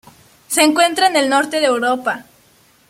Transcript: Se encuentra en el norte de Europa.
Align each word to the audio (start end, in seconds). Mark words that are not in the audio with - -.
Se 0.47 0.63
encuentra 0.63 1.05
en 1.05 1.15
el 1.15 1.29
norte 1.29 1.59
de 1.59 1.67
Europa. 1.67 2.25